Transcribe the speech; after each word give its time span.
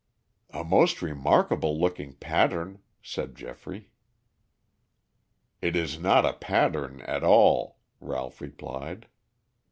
"A 0.49 0.63
most 0.63 1.03
remarkable 1.03 1.79
looking 1.79 2.15
pattern," 2.15 2.81
said 3.03 3.35
Geoffrey. 3.35 3.91
"It 5.61 5.75
is 5.75 5.99
not 5.99 6.25
a 6.25 6.33
pattern 6.33 7.01
at 7.01 7.23
all," 7.23 7.77
Ralph 7.99 8.41
replied. 8.41 9.05